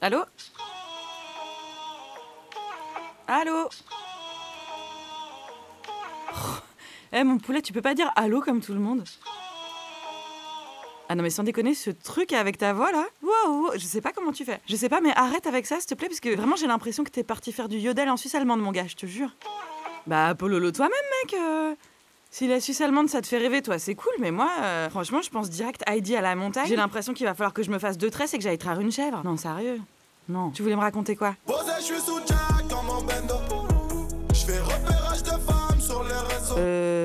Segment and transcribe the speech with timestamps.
[0.00, 0.24] Allô
[3.26, 3.68] Allô
[6.30, 6.58] Oh.
[7.12, 9.02] Eh mon poulet, tu peux pas dire allô comme tout le monde
[11.08, 14.12] Ah non mais sans déconner, ce truc avec ta voix là, wow, je sais pas
[14.12, 14.60] comment tu fais.
[14.68, 17.02] Je sais pas mais arrête avec ça s'il te plaît parce que vraiment j'ai l'impression
[17.04, 19.30] que t'es parti faire du yodel en Suisse allemande mon gars, je te jure.
[20.06, 20.92] Bah Pololo toi-même
[21.24, 21.74] mec euh.
[22.30, 25.22] Si la Suisse allemande ça te fait rêver toi c'est cool mais moi euh, franchement
[25.22, 26.66] je pense direct Heidi à la montagne.
[26.68, 28.80] J'ai l'impression qu'il va falloir que je me fasse deux tresses et que j'aille traire
[28.80, 29.22] une chèvre.
[29.24, 29.80] Non sérieux?
[30.28, 30.50] Non.
[30.50, 31.34] Tu voulais me raconter quoi?
[36.58, 36.97] Euh...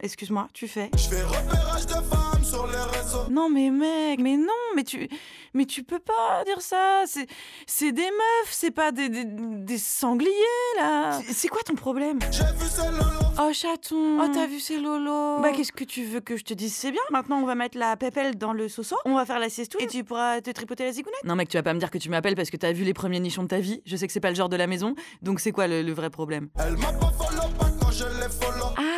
[0.00, 3.24] Excuse-moi, tu fais Je fais repérage de femmes sur les réseaux.
[3.30, 5.08] Non mais mec, mais non, mais tu,
[5.54, 7.02] mais tu peux pas dire ça.
[7.06, 7.26] C'est,
[7.66, 10.30] c'est des meufs, c'est pas des, des, des sangliers
[10.76, 11.12] là.
[11.26, 12.18] C'est- C'est quoi ton problème?
[12.30, 13.04] J'ai vu ce lolo.
[13.38, 14.18] Oh chaton.
[14.22, 15.40] Oh t'as vu ces lolos.
[15.40, 16.74] Bah qu'est-ce que tu veux que je te dise?
[16.74, 17.02] C'est bien.
[17.10, 18.96] Maintenant on va mettre la pépelle dans le soso.
[19.04, 21.24] On va faire la sieste et tu pourras te tripoter la zigounette.
[21.24, 22.94] Non mec, tu vas pas me dire que tu m'appelles parce que t'as vu les
[22.94, 23.82] premiers nichons de ta vie.
[23.86, 24.94] Je sais que c'est pas le genre de la maison.
[25.22, 26.48] Donc c'est quoi le, le vrai problème?
[26.58, 28.66] Elle m'a pas follow pas quand je l'ai follow.
[28.78, 28.95] Ah,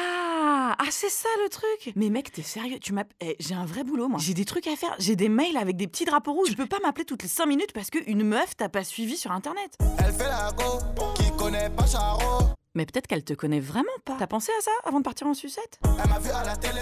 [0.89, 1.92] ah c'est ça le truc.
[1.97, 4.19] Mais mec, t'es sérieux Tu m'appelles Eh, J'ai un vrai boulot moi.
[4.22, 4.94] J'ai des trucs à faire.
[4.98, 6.48] J'ai des mails avec des petits drapeaux rouges.
[6.48, 9.31] Tu peux pas m'appeler toutes les 5 minutes parce qu'une meuf t'a pas suivi sur
[9.33, 9.77] internet.
[9.98, 10.78] Elle fait la go,
[11.14, 12.44] qui connaît pas Charo.
[12.75, 14.16] Mais peut-être qu'elle te connaît vraiment pas.
[14.19, 15.78] T'as pensé à ça avant de partir en sucette?
[15.84, 16.81] Elle m'a vu à la télé.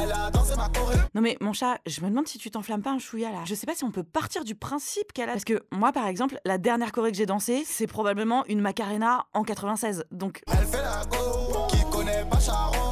[0.00, 0.96] Elle a dansé ma choré.
[1.14, 3.42] Non mais mon chat, je me demande si tu t'enflammes pas un chouïa là.
[3.44, 5.32] Je sais pas si on peut partir du principe qu'elle a.
[5.32, 9.26] Parce que moi par exemple, la dernière choré que j'ai dansée, c'est probablement une Macarena
[9.32, 10.04] en 96.
[10.10, 11.87] Donc Elle fait la go, qui connaît pas Charo.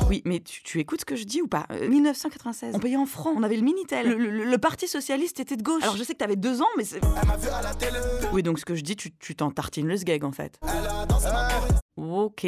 [0.09, 2.75] Oui, mais tu, tu écoutes ce que je dis ou pas Euh, 1996.
[2.75, 4.09] On payait en francs, on avait le Minitel.
[4.09, 5.83] Le, le- le parti socialiste était de gauche.
[5.83, 7.01] Alors je sais que t'avais deux ans, mais c'est...
[7.03, 7.99] Elle m'a vu à la télé.
[8.33, 10.59] Oui, donc ce que je dis, tu tu t'en tartines le sgeg en fait.
[10.63, 11.49] Elle a dansé ma.
[11.97, 12.45] Ok.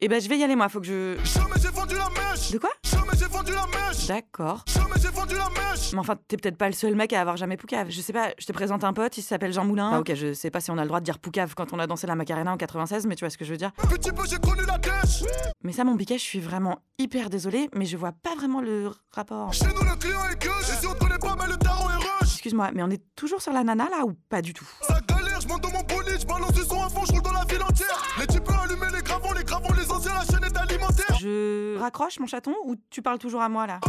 [0.00, 1.16] Eh ben je vais y aller moi, faut que je...
[1.24, 2.52] Jamais j'ai vendu la mèche.
[2.52, 2.70] De quoi?
[3.08, 4.06] Jamais j'ai vendu la mèche.
[4.06, 4.64] D'accord.
[4.66, 5.92] Jamais j'ai vendu la mèche.
[5.92, 7.88] Mais enfin, t'es peut-être pas le seul mec à avoir jamais poucave.
[7.88, 9.92] Je sais pas, je te présente un pote, il s'appelle Jean Moulin.
[9.94, 11.78] Ah ok, je sais pas si on a le droit de dire poucave quand on
[11.78, 13.72] a dansé la Macarena en 96, mais tu vois ce que je veux dire.
[13.88, 15.24] Petit peu, j'ai connu la dèche.
[15.62, 18.90] Mais ça, mon biquet, je suis vraiment hyper désolée, mais je vois pas vraiment le
[19.12, 19.52] rapport.
[19.54, 20.44] Chez nous, le client est.
[20.44, 22.32] Et si on connaît pas, mais le tarot est rush.
[22.32, 24.68] Excuse-moi, mais on est toujours sur la nana là ou pas du tout?
[24.82, 27.22] Ça galère, je monte dans mon bolide, je balance du son à fond, je roule
[27.22, 28.02] dans la ville entière.
[28.18, 31.18] Les types allumer les gravons, les gravons, les anciens, la chaîne est alimentaire.
[31.20, 33.80] Je raccroche mon chaton ou tu parles toujours à moi là.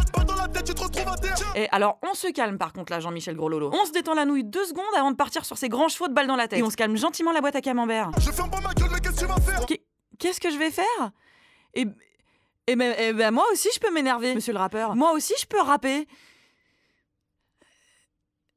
[1.55, 3.69] Et alors, on se calme par contre là, Jean-Michel Gros Lolo.
[3.73, 6.13] On se détend la nouille deux secondes avant de partir sur ces grands chevaux de
[6.13, 6.59] balles dans la tête.
[6.59, 8.11] Et on se calme gentiment la boîte à camembert.
[8.19, 9.65] Je ferme pas ma gueule, mais qu'est-ce que tu vas faire?
[9.65, 9.83] Qu'est-
[10.17, 11.11] Qu'est-ce que je vais faire?
[11.73, 11.85] Et,
[12.67, 14.95] et ben, eh ben, moi aussi je peux m'énerver, monsieur le rappeur.
[14.95, 16.07] Moi aussi je peux rapper.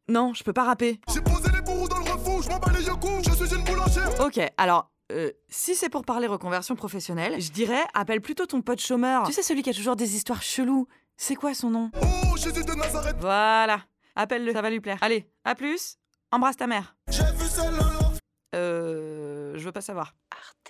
[0.09, 1.01] Non, je peux pas rapper.
[1.13, 2.93] J'ai posé les bourreaux dans le refou, je m'en bats les yeux
[3.25, 4.21] je suis une boulangère.
[4.21, 4.91] Ok, alors.
[5.13, 9.25] Euh, si c'est pour parler reconversion professionnelle, je dirais appelle plutôt ton pote chômeur.
[9.27, 10.89] Tu sais celui qui a toujours des histoires cheloues.
[11.17, 11.91] C'est quoi son nom?
[12.01, 13.17] Oh, Jésus de Nazareth.
[13.21, 13.83] Voilà.
[14.17, 14.99] Appelle-le, ça va lui plaire.
[15.03, 15.99] Allez, à plus.
[16.31, 16.97] Embrasse ta mère.
[17.09, 18.17] J'ai vu lolo.
[18.55, 20.15] Euh, je veux pas savoir.
[20.31, 20.63] Arte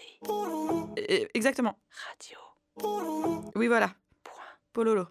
[1.34, 1.78] Exactement.
[2.08, 2.38] Radio.
[3.54, 3.92] Oui, voilà.
[4.22, 4.34] Point.
[4.72, 5.06] Pololo.